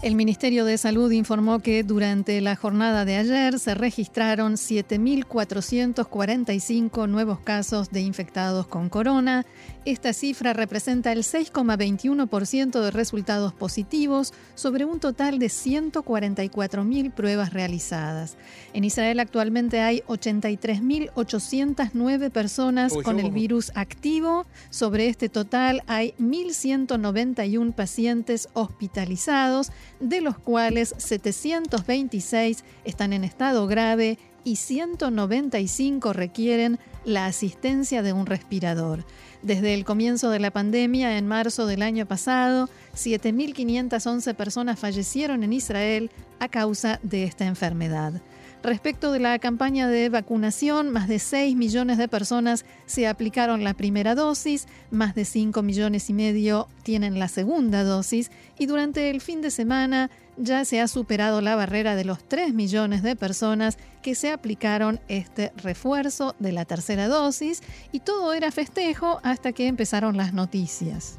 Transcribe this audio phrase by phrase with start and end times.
[0.00, 7.40] El Ministerio de Salud informó que durante la jornada de ayer se registraron 7.445 nuevos
[7.40, 9.44] casos de infectados con corona.
[9.84, 18.36] Esta cifra representa el 6,21% de resultados positivos sobre un total de 144.000 pruebas realizadas.
[18.74, 24.46] En Israel actualmente hay 83.809 personas con el virus activo.
[24.70, 34.18] Sobre este total hay 1.191 pacientes hospitalizados de los cuales 726 están en estado grave
[34.44, 39.04] y 195 requieren la asistencia de un respirador.
[39.42, 45.52] Desde el comienzo de la pandemia, en marzo del año pasado, 7.511 personas fallecieron en
[45.52, 48.20] Israel a causa de esta enfermedad.
[48.62, 53.74] Respecto de la campaña de vacunación, más de 6 millones de personas se aplicaron la
[53.74, 59.20] primera dosis, más de 5 millones y medio tienen la segunda dosis y durante el
[59.20, 63.78] fin de semana ya se ha superado la barrera de los 3 millones de personas
[64.02, 67.62] que se aplicaron este refuerzo de la tercera dosis
[67.92, 71.16] y todo era festejo hasta que empezaron las noticias.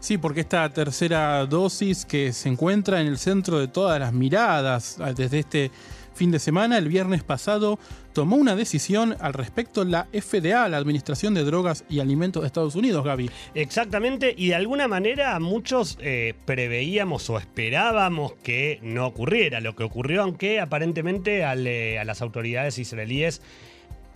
[0.00, 4.96] Sí, porque esta tercera dosis que se encuentra en el centro de todas las miradas
[5.14, 5.70] desde este
[6.14, 7.78] fin de semana, el viernes pasado,
[8.12, 12.74] tomó una decisión al respecto la FDA, la Administración de Drogas y Alimentos de Estados
[12.74, 13.30] Unidos, Gaby.
[13.54, 19.84] Exactamente, y de alguna manera muchos eh, preveíamos o esperábamos que no ocurriera lo que
[19.84, 23.42] ocurrió, aunque aparentemente eh, a las autoridades israelíes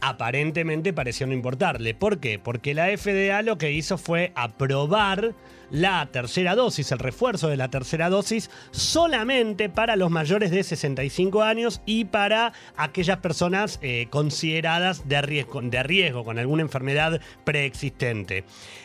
[0.05, 1.95] aparentemente pareció no importarle.
[1.95, 2.39] ¿Por qué?
[2.39, 5.35] Porque la FDA lo que hizo fue aprobar
[5.71, 11.43] la tercera dosis, el refuerzo de la tercera dosis, solamente para los mayores de 65
[11.43, 18.45] años y para aquellas personas eh, consideradas de riesgo, de riesgo, con alguna enfermedad preexistente.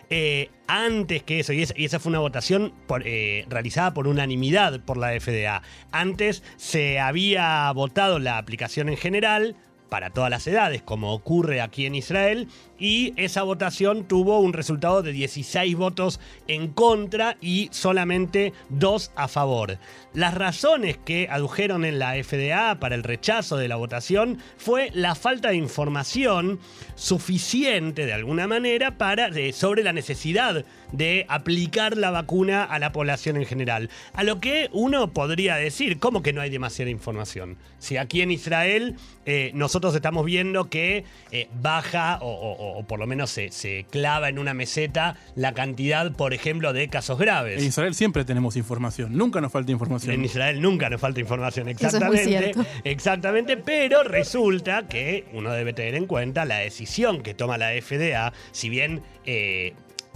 [0.09, 5.19] Eh, antes que eso, y esa, fue una votación eh, realizada por unanimidad por la
[5.19, 9.57] FDA, antes se había votado la aplicación en general,
[9.89, 12.47] para todas las edades, como ocurre aquí en Israel,
[12.79, 19.27] y esa votación tuvo un resultado de 16 votos en contra y solamente 2 a
[19.27, 19.77] favor.
[20.13, 25.15] Las razones que adujeron en la FDA para el rechazo de la votación fue la
[25.15, 26.59] falta de información
[26.95, 33.37] suficiente de alguna manera para sobre la necesidad de aplicar la vacuna a la población
[33.37, 33.89] en general.
[34.13, 37.57] A lo que uno podría decir, ¿cómo que no hay demasiada información?
[37.77, 38.95] Si aquí en Israel
[39.25, 44.39] eh, nosotros estamos viendo que eh, baja o, por lo menos se, se, clava en
[44.39, 47.61] una meseta la cantidad, por ejemplo, de casos graves.
[47.61, 50.13] En Israel siempre tenemos información, nunca nos falta información.
[50.13, 52.53] En Israel nunca nos falta información, exactamente.
[52.83, 58.33] exactamente, pero resulta que uno debe tener en cuenta la decisión que toma la FDA,
[58.51, 59.73] si bien eh,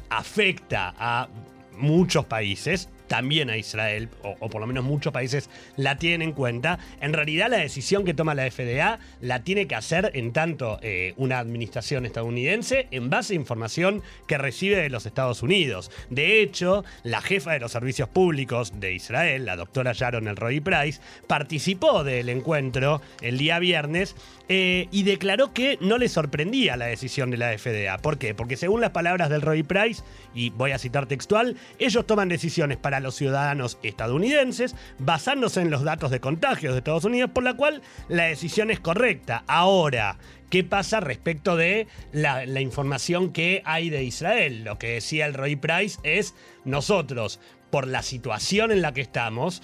[0.10, 1.30] afecta a
[1.78, 6.80] muchos países, también a Israel, o, por lo menos muchos países la tienen en cuenta,
[7.02, 11.14] en realidad la decisión que toma la FDA la tiene que hacer en tanto eh,
[11.18, 15.92] una administración estadounidense en base a información que recibe de los Estados Unidos.
[16.10, 21.02] De hecho, la jefa de los servicios públicos de Israel, la doctora Sharon Elroy Price,
[21.28, 24.16] participó del encuentro el día viernes
[24.50, 27.98] eh, y declaró que no le sorprendía la decisión de la FDA.
[27.98, 28.36] ¿Por qué?
[28.36, 30.04] Porque según las palabras del Roy Price,
[30.34, 35.84] y voy a citar textual, ellos toman decisiones para los ciudadanos estadounidenses basándose en los
[35.84, 39.44] datos de contagios de Estados Unidos, por la cual la decisión es correcta.
[39.48, 40.18] Ahora,
[40.54, 44.64] ¿Qué pasa respecto de la, información que hay de Israel?
[44.64, 47.40] Lo que decía el Roy Price es, nosotros,
[47.72, 49.64] por la situación en la que estamos,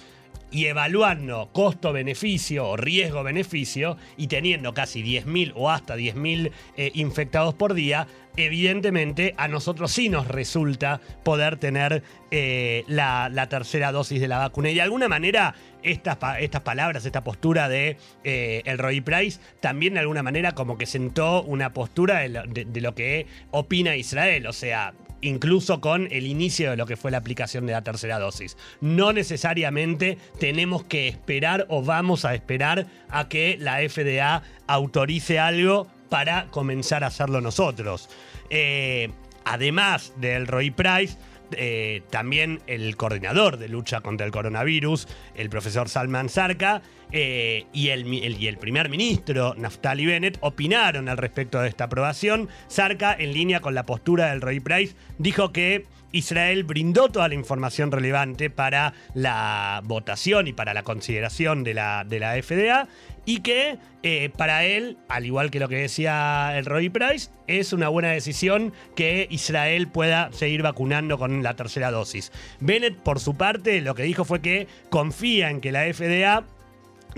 [0.51, 7.73] y evaluando costo-beneficio o riesgo-beneficio y teniendo casi 10.000 o hasta 10.000 eh, infectados por
[7.73, 14.37] día, evidentemente a nosotros sí nos resulta poder tener eh, la, tercera dosis de la
[14.37, 14.69] vacuna.
[14.69, 19.93] Y de alguna manera estas, estas palabras, esta postura de eh, el Roy Price, también
[19.93, 24.47] de alguna manera como que sentó una postura de lo que opina Israel.
[24.47, 28.20] O sea, incluso con el inicio de lo que fue la aplicación de la tercera
[28.20, 28.58] dosis.
[28.81, 35.87] No necesariamente tenemos que esperar o vamos a esperar a que la FDA autorice algo
[36.09, 38.09] para comenzar a hacerlo nosotros.
[38.49, 39.09] Eh,
[39.46, 41.17] además del Roy Price,
[41.51, 46.81] eh, también el coordinador de lucha contra el coronavirus, el profesor Salman Sarka,
[47.11, 52.49] eh, y, el, y, el, primer ministro Naftali Bennett opinaron al respecto de esta aprobación.
[52.67, 57.35] Sarka, en línea con la postura del Roy Price, dijo que Israel brindó toda la
[57.35, 62.87] información relevante para la votación y para la consideración de la, de la FDA
[63.29, 67.73] y que eh, para él, al igual que lo que decía el Roy Price, es
[67.73, 72.31] una buena decisión que Israel pueda seguir vacunando con la tercera dosis.
[72.59, 76.43] Bennett, por su parte, lo que dijo fue que confía en que la FDA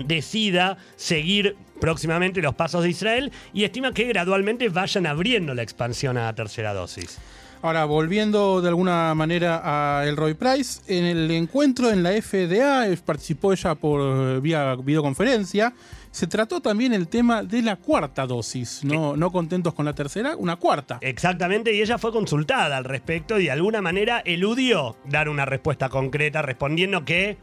[0.04, 6.18] decida seguir próximamente los pasos de Israel y estima que gradualmente vayan abriendo la expansión
[6.18, 7.20] a la tercera dosis.
[7.62, 13.52] Ahora, volviendo de alguna manera a Roy Price, en el encuentro en la FDA, participó
[13.52, 15.72] ella por vía videoconferencia,
[16.10, 20.34] se trató también el tema de la cuarta dosis, no, no contentos con la tercera,
[20.36, 20.98] una cuarta.
[21.02, 25.88] Exactamente, y ella fue consultada al respecto y de alguna manera eludió dar una respuesta
[25.88, 27.38] concreta respondiendo que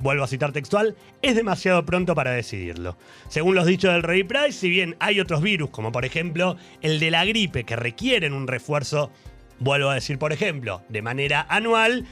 [0.00, 2.96] vuelvo a citar textual, es demasiado pronto para decidirlo.
[3.28, 7.00] Según los dichos del Rey Price, si bien hay otros virus, como por ejemplo el
[7.00, 9.10] de la gripe, que requieren un refuerzo
[9.60, 12.06] vuelvo a decir, por ejemplo, de manera anual,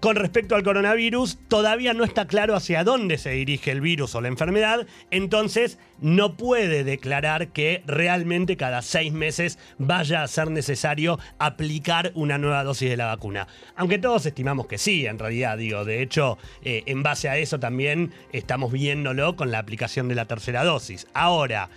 [0.00, 4.20] con respecto al coronavirus, todavía no está claro hacia dónde se dirige el virus o
[4.20, 11.18] la enfermedad, entonces no puede declarar que realmente cada seis meses vaya a ser necesario
[11.38, 13.48] aplicar una nueva dosis de la vacuna.
[13.74, 17.58] Aunque todos estimamos que sí, en realidad, digo, de hecho, eh, en base a eso
[17.58, 21.08] también estamos viéndolo con la aplicación de la tercera dosis.
[21.12, 21.70] Ahora,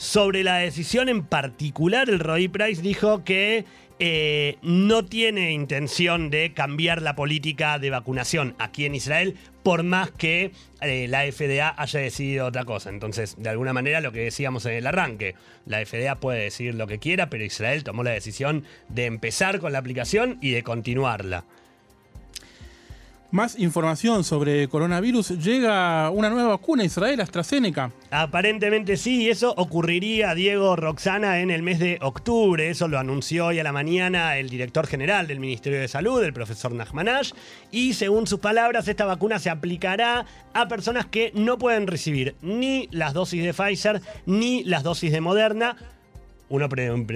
[0.00, 3.66] sobre la decisión en particular, el Roy Price dijo que
[3.98, 10.10] eh, no tiene intención de cambiar la política de vacunación aquí en Israel, por más
[10.10, 12.88] que eh, la FDA haya decidido otra cosa.
[12.88, 15.34] Entonces, de alguna manera, lo que decíamos en el arranque,
[15.66, 19.72] la FDA puede decidir lo que quiera, pero Israel tomó la decisión de empezar con
[19.72, 21.44] la aplicación y de continuarla.
[23.32, 25.38] Más información sobre coronavirus.
[25.38, 27.92] Llega una nueva vacuna a Israel, AstraZeneca.
[28.10, 32.68] Aparentemente sí, eso ocurriría, Diego Roxana, en el mes de octubre.
[32.68, 36.32] Eso lo anunció hoy a la mañana el director general del Ministerio de Salud, el
[36.32, 37.30] profesor Nachmanash.
[37.70, 42.88] Y según sus palabras, esta vacuna se aplicará a personas que no pueden recibir ni
[42.90, 45.76] las dosis de Pfizer ni las dosis de Moderna
[46.50, 46.68] uno,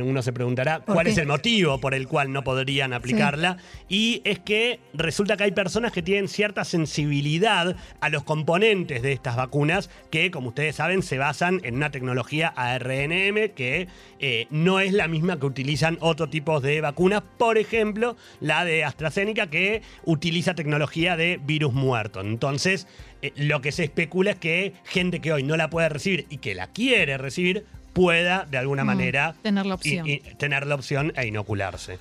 [0.04, 3.58] uno se preguntará cuál es el motivo por el cual no podrían aplicarla.
[3.88, 9.12] Y es que resulta que hay personas que tienen cierta sensibilidad a los componentes de
[9.12, 13.88] estas vacunas que, como ustedes saben, se basan en una tecnología ARNM que
[14.20, 17.22] eh, no es la misma que utilizan otro tipo de vacunas.
[17.36, 22.20] Por ejemplo, la de AstraZeneca que utiliza tecnología de virus muerto.
[22.20, 22.86] Entonces,
[23.20, 26.38] eh, lo que se especula es que gente que hoy no la puede recibir y
[26.38, 30.06] que la quiere recibir pueda de alguna mm, manera tener la opción.
[30.36, 31.98] tener la opción e inocularse.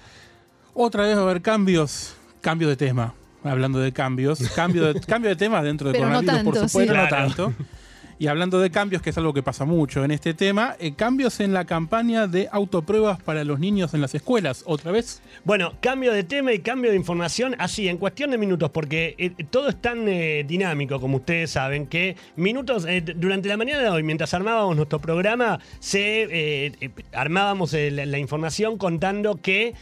[0.74, 3.14] Otra vez va a haber cambios, cambio de tema.
[3.46, 7.54] Hablando de cambios, cambio de, cambio de tema dentro de coronavirus, por supuesto, no tanto.
[8.24, 11.42] Y hablando de cambios, que es algo que pasa mucho en este tema, eh, cambios
[11.42, 15.22] en la campaña de autopruebas para los niños en las escuelas, otra vez.
[15.44, 19.32] Bueno, cambio de tema y cambio de información así, en cuestión de minutos, porque eh,
[19.52, 22.88] todo es tan eh, dinámico, como ustedes saben, que minutos,
[23.18, 26.72] durante la mañana de hoy, mientras armábamos nuestro programa, se
[27.12, 29.74] armábamos la, información contando que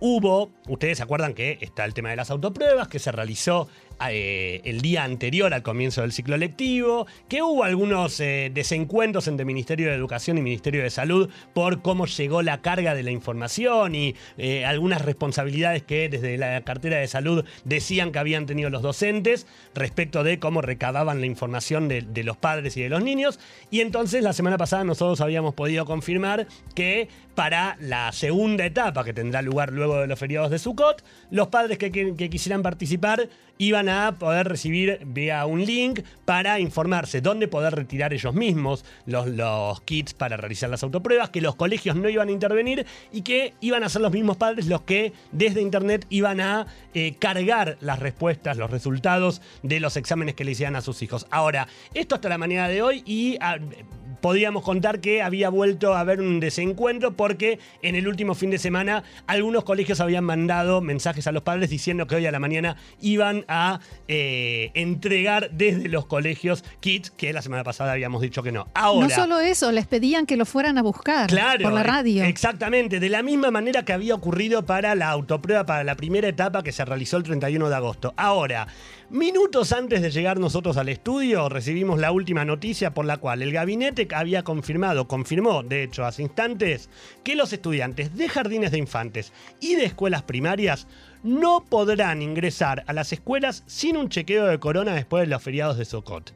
[0.00, 3.68] hubo, ustedes se acuerdan que está el tema de las autopruebas, que se realizó
[4.10, 9.44] eh, el día anterior al comienzo del ciclo lectivo, que hubo algunos eh, desencuentros entre
[9.46, 13.94] Ministerio de Educación y Ministerio de Salud por cómo llegó la carga de la información
[13.94, 18.82] y eh, algunas responsabilidades que desde la cartera de salud decían que habían tenido los
[18.82, 23.38] docentes respecto de cómo recababan la información de, los padres y de los niños.
[23.70, 29.12] Y entonces la semana pasada nosotros habíamos podido confirmar que para la segunda etapa que
[29.12, 31.90] tendrá lugar luego de los feriados de Sukkot, los padres que,
[32.30, 38.34] quisieran participar iban a poder recibir vía un link para informarse dónde poder retirar ellos
[38.34, 42.86] mismos los, los kits para realizar las autopruebas, que los colegios no iban a intervenir
[43.12, 47.14] y que iban a ser los mismos padres los que desde internet iban a eh,
[47.18, 51.26] cargar las respuestas, los resultados de los exámenes que le hicieran a sus hijos.
[51.30, 53.36] Ahora, esto hasta la mañana de hoy y...
[53.40, 53.58] Ah,
[54.20, 58.58] podíamos contar que había vuelto a haber un desencuentro porque en el último fin de
[58.58, 62.76] semana algunos colegios habían mandado mensajes a los padres diciendo que hoy a la mañana
[63.00, 68.52] iban a eh, entregar desde los colegios kits que la semana pasada habíamos dicho que
[68.52, 68.68] no.
[68.74, 71.28] Ahora, no solo eso, les pedían que lo fueran a buscar
[71.62, 72.24] por la radio.
[72.24, 76.62] Exactamente, de la misma manera que había ocurrido para la autoprueba para la primera etapa
[76.62, 78.14] que se realizó el 31 de agosto.
[78.16, 78.66] Ahora,
[79.08, 83.52] Minutos antes de llegar nosotros al estudio, recibimos la última noticia por la cual el
[83.52, 86.88] gabinete había confirmado, confirmó de hecho hace instantes,
[87.24, 90.86] que los estudiantes de jardines de infantes y de escuelas primarias
[91.22, 95.78] no podrán ingresar a las escuelas sin un chequeo de corona después de los feriados
[95.78, 96.32] de Socot.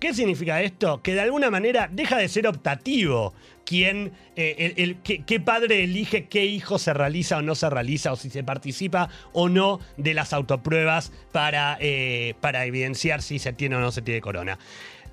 [0.00, 1.02] ¿Qué significa esto?
[1.02, 3.34] Que de alguna manera deja de ser optativo
[3.66, 8.16] quién, eh, el, qué, padre elige qué hijo se realiza o no se realiza, o
[8.16, 13.76] si se participa o no de las autopruebas para, eh, para evidenciar si se tiene
[13.76, 14.58] o no se tiene corona.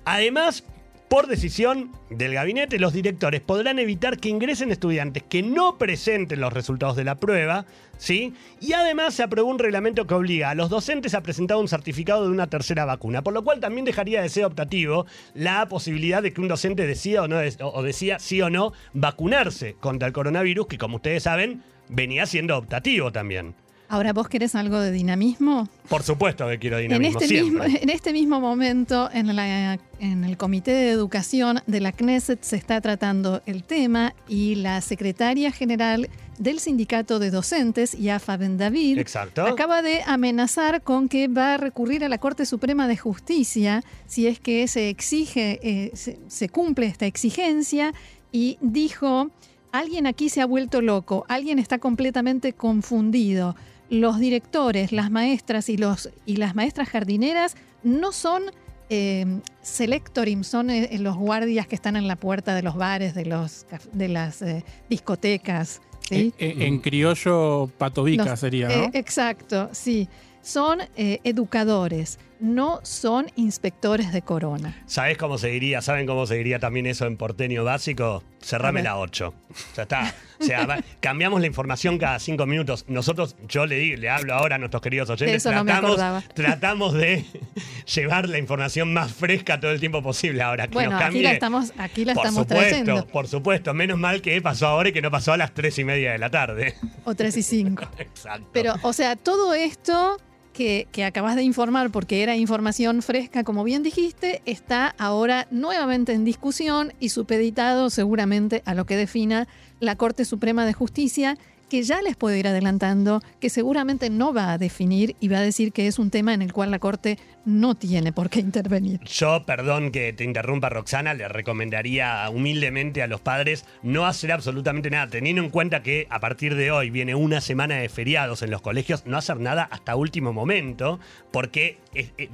[0.06, 0.64] Además,
[1.08, 6.52] Por decisión del gabinete, los directores podrán evitar que ingresen estudiantes que no presenten los
[6.52, 7.64] resultados de la prueba,
[7.96, 8.34] ¿sí?
[8.60, 12.24] Y además se aprobó un reglamento que obliga a los docentes a presentar un certificado
[12.24, 16.34] de una tercera vacuna, por lo cual también dejaría de ser optativo la posibilidad de
[16.34, 20.66] que un docente decida o, no, o decía sí o no vacunarse contra el coronavirus,
[20.66, 23.54] que como ustedes saben, venía siendo optativo también.
[23.90, 25.66] Ahora, ¿vos querés algo de dinamismo?
[25.88, 27.18] Por supuesto que quiero dinamismo.
[27.18, 31.92] En este, Mismo, en este mismo momento, en, en, el Comité de Educación de la
[31.92, 38.36] CNESET se está tratando el tema y la secretaria general del Sindicato de Docentes, Yafa
[38.36, 39.00] Ben David,
[39.36, 44.26] acaba de amenazar con que va a recurrir a la Corte Suprema de Justicia si
[44.26, 47.94] es que se exige, eh, se cumple esta exigencia
[48.32, 49.30] y dijo,
[49.72, 53.56] alguien aquí se ha vuelto loco, alguien está completamente confundido
[53.90, 58.44] los directores, las maestras y, los, y las maestras jardineras no son
[58.90, 63.26] eh, selectorim, son eh, los guardias que están en la puerta de los bares, de,
[63.26, 65.80] los, de las eh, discotecas.
[66.10, 68.90] En, criollo patovica sería, ¿no?
[68.94, 70.08] exacto, sí.
[70.40, 74.82] Son educadores no son inspectores de corona.
[74.86, 75.82] ¿Sabes cómo se diría?
[75.82, 78.22] ¿Saben cómo se diría también eso en porteño básico?
[78.40, 79.34] Cerrame la 8.
[79.76, 80.14] Ya está.
[80.40, 82.84] O sea, cambiamos la información cada cinco minutos.
[82.88, 86.00] Nosotros, yo le, digo, le hablo ahora a nuestros queridos oyentes, tratamos,
[86.34, 87.24] tratamos de
[87.94, 90.42] llevar la información más fresca todo el tiempo posible.
[90.42, 93.98] Ahora, que bueno, nos aquí la estamos, aquí la por estamos supuesto, Por supuesto, menos
[93.98, 96.30] mal que pasó ahora y que no pasó a las tres y media de la
[96.30, 96.74] tarde.
[97.04, 97.84] O tres y cinco.
[97.98, 98.48] Exacto.
[98.52, 100.18] Pero, o sea, todo esto
[100.58, 106.24] que, acabas de informar, porque era información fresca, como bien dijiste, está ahora nuevamente en
[106.24, 109.46] discusión y supeditado seguramente a lo que defina
[109.78, 114.52] la Corte Suprema de Justicia que ya les puedo ir adelantando que seguramente no va
[114.52, 117.18] a definir y va a decir que es un tema en el cual la Corte
[117.44, 119.00] no tiene por qué intervenir.
[119.04, 124.90] Yo, perdón que te interrumpa Roxana, le recomendaría humildemente a los padres no hacer absolutamente
[124.90, 128.50] nada, teniendo en cuenta que a partir de hoy viene una semana de feriados en
[128.50, 131.78] los colegios, no hacer nada hasta último momento, porque...
[131.94, 132.28] Eh,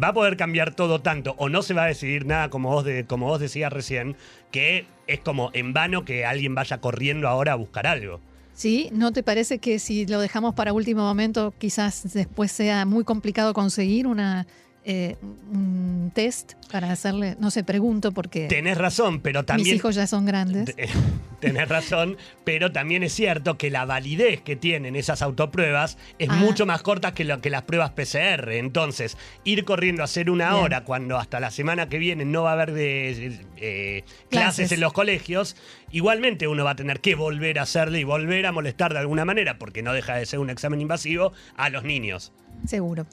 [0.00, 2.84] va a poder cambiar todo tanto o no se va a decidir nada como vos,
[2.84, 4.16] de, como vos decías recién,
[4.52, 8.20] que es como en vano que alguien vaya corriendo ahora a buscar algo.
[8.58, 8.88] ¿Sí?
[8.90, 13.54] ¿No te parece que si lo dejamos para último momento quizás después sea muy complicado
[13.54, 14.48] conseguir una
[14.90, 15.16] eh,
[15.52, 18.46] un test para hacerle, no sé, pregunto porque...
[18.48, 19.66] Tenés razón, pero también...
[19.66, 20.74] Mis hijos ya son grandes.
[21.40, 26.36] Tenés razón, pero también es cierto que la validez que tienen esas autopruebas es ah.
[26.36, 28.52] mucho más corta que, lo, que las pruebas PCR.
[28.52, 32.50] Entonces, ir corriendo a hacer una hora cuando hasta la semana que viene no va
[32.50, 35.54] a haber de, eh, clases en los colegios,
[35.92, 39.26] igualmente uno va a tener que volver a hacerle y volver a molestar de alguna
[39.26, 42.32] manera, porque no deja de ser un examen invasivo, a los niños.
[42.66, 43.06] Seguro.